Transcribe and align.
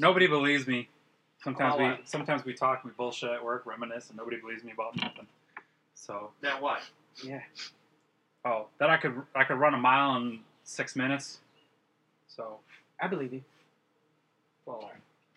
Nobody 0.00 0.26
believes 0.26 0.66
me. 0.66 0.88
Sometimes 1.44 1.74
Oh, 1.74 1.78
we 1.78 1.84
I- 1.84 1.98
sometimes 2.04 2.44
we 2.44 2.54
talk, 2.54 2.84
we 2.84 2.90
bullshit 2.90 3.30
at 3.30 3.44
work, 3.44 3.66
reminisce, 3.66 4.08
and 4.08 4.16
nobody 4.16 4.38
believes 4.40 4.64
me 4.64 4.72
about 4.72 4.96
nothing. 4.96 5.26
So 5.94 6.32
Now 6.42 6.60
what? 6.60 6.82
Yeah. 7.22 7.42
oh, 8.44 8.66
that 8.78 8.88
I 8.90 8.96
could 8.96 9.22
I 9.34 9.44
could 9.44 9.58
run 9.58 9.74
a 9.74 9.78
mile 9.78 10.16
in 10.16 10.40
six 10.64 10.96
minutes. 10.96 11.40
So 12.28 12.58
I 13.00 13.06
believe 13.08 13.32
you. 13.34 13.42
well, 14.64 14.90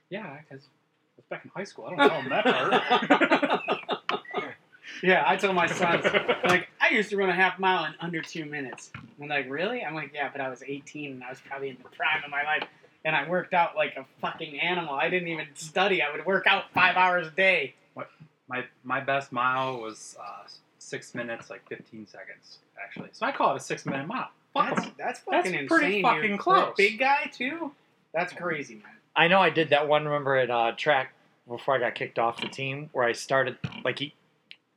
yeah, 0.09 0.37
because 0.41 0.63
I 0.65 1.17
was 1.17 1.25
back 1.29 1.43
in 1.43 1.51
high 1.53 1.63
school. 1.65 1.85
I 1.85 1.89
don't 1.95 2.09
tell 2.09 2.21
them 2.21 2.29
that 2.29 2.45
part. 2.45 3.93
Yeah, 5.01 5.23
I 5.25 5.35
told 5.35 5.55
my 5.55 5.65
sons, 5.67 6.05
like, 6.45 6.69
I 6.79 6.89
used 6.89 7.09
to 7.09 7.17
run 7.17 7.29
a 7.29 7.33
half 7.33 7.59
mile 7.59 7.83
in 7.85 7.93
under 7.99 8.21
two 8.21 8.45
minutes. 8.45 8.89
I'm 9.21 9.27
like, 9.27 9.49
really? 9.49 9.83
I'm 9.83 9.95
like, 9.95 10.11
yeah, 10.13 10.29
but 10.31 10.39
I 10.39 10.49
was 10.49 10.63
18 10.63 11.11
and 11.11 11.23
I 11.23 11.29
was 11.29 11.39
probably 11.45 11.69
in 11.69 11.77
the 11.83 11.89
prime 11.89 12.23
of 12.23 12.29
my 12.31 12.43
life. 12.43 12.63
And 13.05 13.15
I 13.15 13.27
worked 13.27 13.53
out 13.53 13.75
like 13.75 13.95
a 13.97 14.05
fucking 14.21 14.59
animal. 14.59 14.93
I 14.95 15.09
didn't 15.09 15.27
even 15.27 15.47
study. 15.55 16.01
I 16.01 16.11
would 16.11 16.25
work 16.25 16.47
out 16.47 16.65
five 16.73 16.95
hours 16.95 17.27
a 17.27 17.31
day. 17.31 17.75
What? 17.93 18.09
my 18.47 18.63
my 18.83 18.99
best 18.99 19.31
mile 19.31 19.79
was 19.81 20.15
uh, 20.21 20.47
six 20.79 21.13
minutes, 21.15 21.49
like 21.49 21.67
fifteen 21.67 22.05
seconds, 22.07 22.59
actually. 22.81 23.09
So 23.13 23.25
I 23.25 23.31
call 23.31 23.53
it 23.53 23.57
a 23.57 23.59
six 23.59 23.85
minute 23.85 24.07
mile. 24.07 24.29
Fuck 24.53 24.75
That's, 24.75 24.85
'em. 24.87 24.93
that's 24.97 25.19
fucking 25.21 25.37
That's 25.41 25.47
insane. 25.63 25.67
pretty 25.67 25.93
dude. 25.95 26.03
fucking 26.03 26.37
For 26.37 26.55
a 26.55 26.61
close. 26.63 26.73
big 26.77 26.99
guy, 26.99 27.29
too? 27.33 27.71
That's 28.13 28.31
crazy, 28.33 28.75
man. 28.75 28.83
I 29.15 29.27
know 29.27 29.39
I 29.39 29.49
did 29.49 29.69
that 29.69 29.87
one. 29.87 30.05
Remember 30.05 30.35
at 30.35 30.51
uh, 30.51 30.73
track 30.77 31.13
before 31.47 31.75
I 31.75 31.79
got 31.79 31.95
kicked 31.95 32.19
off 32.19 32.39
the 32.39 32.47
team, 32.47 32.89
where 32.93 33.03
I 33.05 33.11
started 33.13 33.57
like 33.83 33.99
he 33.99 34.13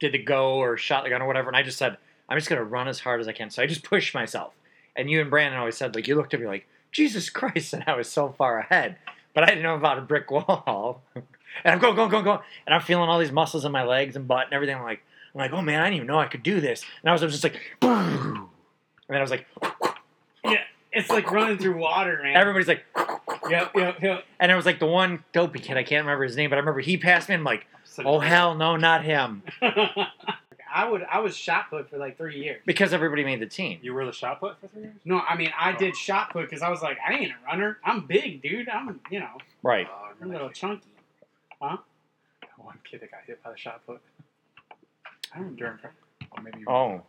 did 0.00 0.12
the 0.12 0.18
go 0.18 0.54
or 0.56 0.76
shot 0.76 1.04
the 1.04 1.10
gun 1.10 1.22
or 1.22 1.26
whatever, 1.26 1.48
and 1.48 1.56
I 1.56 1.62
just 1.62 1.78
said 1.78 1.96
I'm 2.28 2.36
just 2.38 2.48
gonna 2.48 2.64
run 2.64 2.88
as 2.88 3.00
hard 3.00 3.20
as 3.20 3.28
I 3.28 3.32
can. 3.32 3.50
So 3.50 3.62
I 3.62 3.66
just 3.66 3.82
pushed 3.84 4.14
myself. 4.14 4.52
And 4.96 5.10
you 5.10 5.20
and 5.20 5.28
Brandon 5.30 5.58
always 5.60 5.76
said 5.76 5.94
like 5.94 6.08
you 6.08 6.14
looked 6.16 6.32
at 6.34 6.40
me 6.40 6.46
like 6.46 6.66
Jesus 6.96 7.28
Christ, 7.28 7.74
and 7.74 7.84
I 7.86 7.94
was 7.94 8.08
so 8.08 8.30
far 8.30 8.58
ahead, 8.58 8.96
but 9.34 9.44
I 9.44 9.48
didn't 9.48 9.62
know 9.64 9.74
about 9.74 9.98
a 9.98 10.00
brick 10.00 10.30
wall. 10.30 11.02
and 11.14 11.24
I'm 11.64 11.78
going, 11.78 11.94
going, 11.94 12.08
going, 12.08 12.24
going, 12.24 12.38
and 12.64 12.74
I'm 12.74 12.80
feeling 12.80 13.10
all 13.10 13.18
these 13.18 13.30
muscles 13.32 13.66
in 13.66 13.72
my 13.72 13.84
legs 13.84 14.16
and 14.16 14.26
butt 14.26 14.46
and 14.46 14.54
everything. 14.54 14.76
I'm 14.76 14.82
like, 14.82 15.02
I'm 15.34 15.38
like, 15.40 15.52
oh 15.52 15.60
man, 15.60 15.82
I 15.82 15.84
didn't 15.84 15.96
even 15.96 16.06
know 16.06 16.18
I 16.18 16.26
could 16.26 16.42
do 16.42 16.58
this. 16.58 16.82
And 17.02 17.10
I 17.10 17.12
was, 17.12 17.22
I 17.22 17.26
was 17.26 17.34
just 17.34 17.44
like, 17.44 17.60
boom. 17.80 18.48
and 19.08 19.10
then 19.10 19.18
I 19.18 19.20
was 19.20 19.30
like, 19.30 19.46
Yeah, 20.42 20.62
it's 20.90 21.10
like 21.10 21.30
running 21.30 21.58
through 21.58 21.76
water, 21.76 22.18
man. 22.22 22.34
everybody's 22.34 22.68
like. 22.68 22.84
Yep, 23.48 23.72
yep, 23.76 24.02
yep. 24.02 24.24
And 24.40 24.50
it 24.50 24.56
was 24.56 24.66
like 24.66 24.80
the 24.80 24.86
one 24.86 25.22
dopey 25.32 25.60
kid. 25.60 25.76
I 25.76 25.84
can't 25.84 26.04
remember 26.04 26.24
his 26.24 26.36
name, 26.36 26.50
but 26.50 26.56
I 26.56 26.60
remember 26.60 26.80
he 26.80 26.96
passed 26.96 27.28
me. 27.28 27.34
and 27.34 27.42
I'm 27.42 27.44
like, 27.44 27.66
oh 28.04 28.18
hell 28.18 28.54
no, 28.54 28.76
not 28.76 29.04
him, 29.04 29.42
I 30.76 30.86
would. 30.86 31.06
I 31.10 31.20
was 31.20 31.34
shot 31.34 31.70
put 31.70 31.88
for 31.88 31.96
like 31.96 32.18
three 32.18 32.38
years. 32.38 32.60
because 32.66 32.92
everybody 32.92 33.24
made 33.24 33.40
the 33.40 33.46
team. 33.46 33.78
You 33.80 33.94
were 33.94 34.04
the 34.04 34.12
shot 34.12 34.40
put 34.40 34.60
for 34.60 34.68
three 34.68 34.82
years. 34.82 34.94
No, 35.06 35.20
I 35.20 35.34
mean 35.34 35.50
I 35.58 35.72
oh. 35.72 35.78
did 35.78 35.96
shot 35.96 36.30
put 36.32 36.42
because 36.50 36.60
I 36.60 36.68
was 36.68 36.82
like, 36.82 36.98
I 37.06 37.14
ain't 37.14 37.32
a 37.32 37.46
runner. 37.46 37.78
I'm 37.82 38.06
big, 38.06 38.42
dude. 38.42 38.68
I'm, 38.68 39.00
you 39.10 39.20
know, 39.20 39.38
Right. 39.62 39.86
Oh, 39.90 40.08
I'm 40.20 40.28
a 40.28 40.32
little 40.32 40.50
chunky. 40.50 40.86
That 41.62 41.78
one 42.58 42.78
kid 42.88 43.00
that 43.00 43.10
got 43.10 43.20
hit 43.26 43.42
by 43.42 43.52
the 43.52 43.56
shot 43.56 43.80
put. 43.86 44.02
I 45.34 45.38
don't 45.38 45.56
During, 45.56 45.78
oh, 45.82 46.42
maybe 46.42 46.60
you, 46.60 46.66
Oh. 46.68 47.02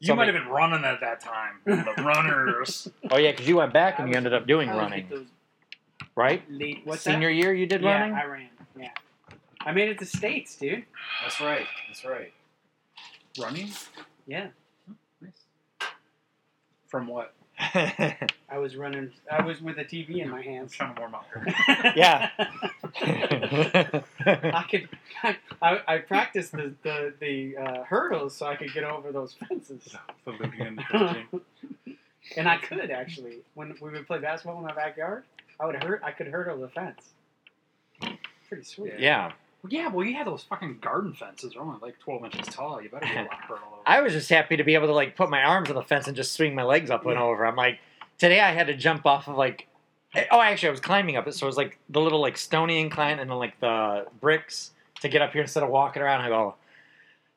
you 0.00 0.06
so 0.06 0.16
might 0.16 0.26
have 0.28 0.34
been 0.34 0.48
running 0.48 0.82
at 0.84 1.00
that 1.00 1.20
time. 1.20 1.60
The 1.66 2.02
runners. 2.02 2.88
Oh 3.10 3.18
yeah, 3.18 3.32
because 3.32 3.46
you 3.46 3.56
went 3.56 3.74
back 3.74 3.98
and 3.98 4.04
I 4.04 4.06
you 4.06 4.10
was- 4.12 4.16
ended 4.16 4.32
up 4.32 4.46
doing 4.46 4.70
I 4.70 4.76
running, 4.78 5.08
those 5.10 5.26
right? 6.16 6.42
late. 6.50 6.80
What's 6.84 7.02
Senior 7.02 7.28
that? 7.28 7.34
year 7.34 7.52
you 7.52 7.66
did 7.66 7.82
yeah, 7.82 8.00
running. 8.00 8.14
I 8.14 8.24
ran. 8.24 8.48
Yeah, 8.78 8.90
I 9.60 9.72
made 9.72 9.90
it 9.90 9.98
to 9.98 10.06
states, 10.06 10.56
dude. 10.56 10.84
That's 11.22 11.38
right. 11.40 11.66
That's 11.88 12.04
right. 12.06 12.32
Running. 13.38 13.70
Yeah, 14.26 14.48
Nice. 15.20 15.32
From 16.88 17.06
what? 17.08 17.34
I 17.74 18.58
was 18.58 18.76
running. 18.76 19.10
I 19.30 19.42
was 19.42 19.60
with 19.60 19.78
a 19.78 19.84
TV 19.84 20.18
in 20.18 20.28
my 20.30 20.38
I'm 20.38 20.42
hands. 20.44 20.72
trying 20.74 20.94
to 20.94 21.00
warm 21.00 21.14
up 21.14 21.26
here. 21.34 21.92
Yeah. 21.96 22.30
I 23.00 24.64
could. 24.70 24.88
I, 25.22 25.36
I, 25.60 25.80
I 25.94 25.98
practiced 25.98 26.52
the 26.52 26.72
the, 26.82 27.12
the 27.20 27.56
uh, 27.56 27.82
hurdles 27.84 28.36
so 28.36 28.46
I 28.46 28.54
could 28.56 28.72
get 28.72 28.84
over 28.84 29.10
those 29.12 29.34
fences, 29.34 29.96
The 30.24 30.30
living 30.32 30.60
in 30.60 30.78
and 32.36 32.48
I 32.48 32.58
could 32.58 32.90
actually. 32.90 33.38
When 33.54 33.74
we 33.80 33.90
would 33.90 34.06
play 34.06 34.18
basketball 34.20 34.58
in 34.58 34.64
my 34.64 34.74
backyard, 34.74 35.24
I 35.58 35.66
would 35.66 35.82
hurt. 35.82 36.00
I 36.04 36.12
could 36.12 36.28
hurdle 36.28 36.58
the 36.58 36.68
fence. 36.68 37.02
Pretty 38.48 38.62
sweet. 38.64 38.94
yeah. 38.98 39.00
Yeah, 39.28 39.32
well, 39.62 39.72
yeah, 39.72 39.88
well 39.88 40.06
you 40.06 40.14
had 40.14 40.26
those 40.26 40.42
fucking 40.44 40.78
garden 40.80 41.12
fences. 41.12 41.52
They're 41.52 41.62
only 41.62 41.78
like 41.82 41.98
12 42.00 42.24
inches 42.26 42.46
tall. 42.48 42.80
You 42.80 42.88
better 42.88 43.06
be 43.06 43.12
able 43.12 43.28
to 43.30 43.36
hurdle 43.36 43.64
over. 43.72 43.82
I 43.86 44.00
was 44.00 44.12
just 44.12 44.28
happy 44.30 44.56
to 44.56 44.64
be 44.64 44.74
able 44.74 44.86
to 44.86 44.92
like 44.94 45.16
put 45.16 45.30
my 45.30 45.42
arms 45.42 45.68
on 45.68 45.74
the 45.74 45.82
fence 45.82 46.06
and 46.06 46.16
just 46.16 46.32
swing 46.32 46.54
my 46.54 46.62
legs 46.64 46.90
up 46.90 47.04
and 47.06 47.14
Yeah. 47.14 47.22
over. 47.22 47.44
I'm 47.46 47.56
like, 47.56 47.78
today 48.18 48.40
I 48.40 48.52
had 48.52 48.66
to 48.68 48.74
jump 48.74 49.04
off 49.06 49.26
of 49.28 49.36
like, 49.36 49.66
eh, 50.14 50.24
oh, 50.30 50.40
actually 50.40 50.68
I 50.68 50.70
was 50.72 50.80
climbing 50.80 51.16
up 51.16 51.26
it, 51.26 51.34
so 51.34 51.46
it 51.46 51.48
was 51.48 51.56
like 51.56 51.78
the 51.88 52.00
little 52.00 52.20
like 52.20 52.36
stony 52.36 52.80
incline 52.80 53.18
and 53.18 53.28
then 53.30 53.38
like 53.38 53.58
the 53.60 54.06
bricks 54.20 54.70
to 55.00 55.08
get 55.08 55.22
up 55.22 55.32
here 55.32 55.42
instead 55.42 55.62
of 55.62 55.70
walking 55.70 56.02
around. 56.02 56.20
I 56.22 56.28
go, 56.28 56.54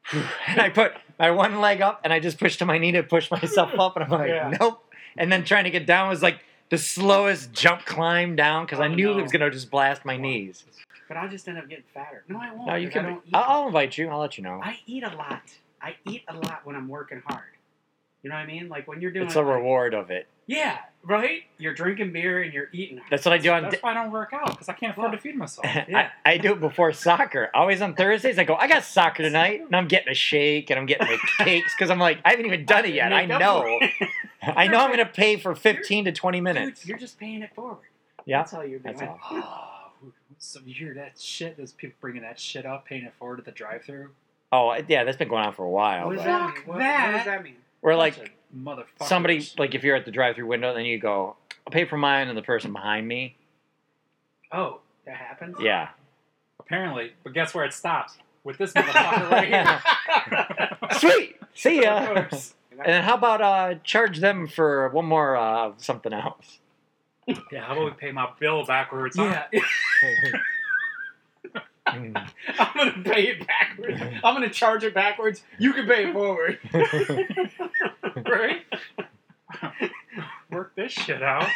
"Phew." 0.04 0.24
and 0.48 0.62
I 0.62 0.70
put 0.70 0.94
my 1.20 1.32
one 1.32 1.60
leg 1.60 1.82
up 1.82 2.02
and 2.04 2.12
I 2.14 2.20
just 2.20 2.38
pushed 2.40 2.60
to 2.60 2.66
my 2.66 2.78
knee 2.78 2.92
to 2.94 3.04
push 3.04 3.32
myself 3.32 3.72
up, 3.80 3.96
and 3.96 4.06
I'm 4.06 4.12
like, 4.12 4.30
Yeah. 4.30 4.54
nope. 4.60 4.84
And 5.18 5.32
then 5.32 5.44
trying 5.44 5.64
to 5.66 5.70
get 5.72 5.86
down 5.86 6.10
was 6.10 6.22
like 6.24 6.40
the 6.70 6.78
slowest 6.78 7.52
jump 7.52 7.86
climb 7.86 8.36
down 8.36 8.66
because 8.66 8.80
I 8.80 8.86
Oh, 8.86 8.94
knew 8.96 9.12
no. 9.12 9.18
it 9.20 9.22
was 9.24 9.32
gonna 9.32 9.50
just 9.52 9.70
blast 9.72 10.06
my 10.06 10.18
knees. 10.18 10.64
But 11.12 11.18
I'll 11.18 11.28
just 11.30 11.46
end 11.50 11.58
up 11.58 11.68
getting 11.68 11.84
fatter. 11.94 12.24
No, 12.30 12.40
I 12.42 12.54
won't. 12.54 12.68
No, 12.68 12.76
you 12.76 12.88
'cause 12.88 12.96
I 12.96 13.00
can. 13.02 13.10
don't 13.16 13.24
eat. 13.28 13.34
I'll, 13.36 13.44
I'll 13.64 13.68
invite 13.68 13.98
you. 13.98 14.08
I'll 14.08 14.20
let 14.20 14.38
you 14.38 14.46
know. 14.46 14.62
I 14.64 14.80
eat 14.86 15.04
a 15.04 15.14
lot. 15.14 15.42
I 15.82 15.96
eat 16.08 16.24
a 16.30 16.34
lot 16.34 16.62
when 16.64 16.78
I'm 16.78 16.88
working 16.88 17.22
hard. 17.28 17.44
You 18.24 18.30
know 18.30 18.38
what 18.38 18.44
I 18.44 18.46
mean? 18.46 18.70
Like 18.70 18.88
when 18.88 19.02
you're 19.02 19.12
doing. 19.12 19.26
It's 19.26 19.36
a 19.36 19.42
like- 19.42 19.56
reward 19.58 19.94
of 19.94 20.10
it. 20.10 20.28
Yeah, 20.48 20.78
right. 21.04 21.44
You're 21.58 21.74
drinking 21.74 22.14
beer 22.14 22.42
and 22.42 22.54
you're 22.54 22.70
eating. 22.72 23.02
That's 23.10 23.26
what 23.26 23.34
I 23.34 23.40
do 23.40 23.52
on. 23.52 23.64
That's 23.64 23.84
why 23.84 23.92
I 23.92 23.94
don't 23.94 24.12
work 24.12 24.32
out 24.34 24.52
because 24.52 24.70
I 24.70 24.74
can't 24.74 24.94
afford 24.94 25.12
to 25.12 25.18
feed 25.18 25.36
myself. 25.36 25.66
Yeah. 25.90 26.10
I, 26.26 26.32
I 26.32 26.38
do 26.38 26.54
it 26.54 26.62
before 26.62 26.94
soccer. 26.94 27.50
Always 27.54 27.82
on 27.82 27.94
Thursdays, 27.94 28.40
I 28.40 28.46
go, 28.46 28.56
I 28.56 28.68
got 28.70 28.84
soccer 28.86 29.22
tonight, 29.24 29.62
and 29.66 29.76
I'm 29.76 29.88
getting 29.90 30.10
a 30.10 30.16
shake 30.16 30.70
and 30.70 30.80
I'm 30.80 30.86
getting 30.86 31.08
like 31.08 31.20
cakes 31.40 31.74
because 31.78 31.90
I'm 31.92 32.00
like, 32.00 32.20
I 32.24 32.30
haven't 32.32 32.46
even 32.46 32.66
done 32.66 32.86
it 32.86 32.94
yet. 32.94 33.12
I 33.12 33.26
know. 33.26 33.80
I 34.42 34.68
know, 34.68 34.78
I'm 34.80 34.92
gonna 34.92 35.06
pay 35.06 35.36
for 35.36 35.56
15 35.56 36.06
to 36.06 36.12
20 36.14 36.38
Dude, 36.38 36.44
minutes. 36.44 36.86
you're 36.86 36.98
just 36.98 37.20
paying 37.20 37.42
it 37.42 37.54
forward. 37.54 37.80
Yeah, 38.26 38.38
That's 38.40 38.54
all 38.54 38.64
you're 38.66 38.80
doing. 38.80 38.96
that's 38.98 39.02
all. 39.32 39.68
So 40.38 40.60
you 40.66 40.74
hear 40.74 40.94
that 40.96 41.20
shit? 41.20 41.58
Those 41.58 41.72
people 41.74 41.96
bringing 42.02 42.22
that 42.24 42.40
shit 42.40 42.66
up, 42.66 42.86
paying 42.86 43.04
it 43.04 43.14
forward 43.20 43.40
at 43.40 43.46
the 43.46 43.52
drive-through. 43.52 44.10
Oh, 44.52 44.76
yeah, 44.88 45.04
that's 45.04 45.18
been 45.18 45.28
going 45.30 45.46
on 45.46 45.54
for 45.54 45.64
a 45.64 45.70
while. 45.70 46.08
What 46.08 46.16
does 46.18 46.26
but- 46.26 46.30
that 46.32 46.56
mean? 46.56 46.64
What, 46.66 46.78
that. 46.80 47.06
what 47.12 47.18
does 47.18 47.26
that 47.26 47.44
mean? 47.44 47.56
We're 47.82 47.96
like 47.96 48.18
of 48.18 48.28
motherfuckers. 48.56 49.08
somebody, 49.08 49.48
like 49.58 49.74
if 49.76 49.84
you're 49.84 49.96
at 49.96 50.06
the 50.06 50.12
drive-through 50.12 50.46
window, 50.48 50.74
then 50.74 50.86
you 50.86 51.00
go, 51.00 51.36
I'll 51.66 51.72
pay 51.72 51.86
for 51.86 51.98
mine, 51.98 52.28
and 52.28 52.38
the 52.38 52.42
person 52.44 52.74
behind 52.74 53.08
me, 53.08 53.36
Oh, 54.52 54.82
that 55.06 55.16
happens. 55.16 55.58
yeah. 55.60 55.90
Apparently, 56.60 57.14
but 57.24 57.34
guess 57.34 57.54
where 57.54 57.66
it 57.66 57.74
stops? 57.74 58.18
With 58.44 58.58
this 58.58 58.74
motherfucker 58.76 59.30
right 59.32 59.48
here. 59.48 60.70
Sweet, 61.00 61.36
see 61.54 61.82
ya. 61.84 62.26
And 62.84 62.94
then 62.94 63.04
how 63.04 63.14
about 63.14 63.42
uh, 63.42 63.76
charge 63.84 64.18
them 64.22 64.48
for 64.48 64.90
one 64.90 65.06
more 65.06 65.36
uh, 65.38 65.74
something 65.78 66.12
else? 66.14 66.58
yeah, 67.28 67.62
how 67.64 67.74
about 67.74 67.86
we 67.86 67.92
pay 67.92 68.12
my 68.12 68.28
bill 68.40 68.66
backwards? 68.66 69.16
Yeah. 69.16 69.44
Mm. 71.88 72.30
I'm 72.60 72.78
gonna 72.78 73.04
pay 73.04 73.24
it 73.24 73.48
backwards. 73.48 74.00
Mm. 74.00 74.20
I'm 74.24 74.36
gonna 74.36 74.50
charge 74.50 74.84
it 74.84 74.94
backwards. 74.94 75.42
You 75.58 75.74
can 75.74 75.88
pay 75.88 76.08
it 76.08 76.14
forward. 76.14 76.60
right? 78.30 78.62
Work 80.52 80.76
this 80.76 80.92
shit 80.92 81.22
out. 81.22 81.48